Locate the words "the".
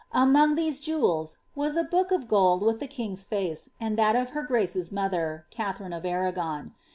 2.79-2.87